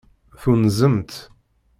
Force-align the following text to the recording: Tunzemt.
Tunzemt. 0.41 1.11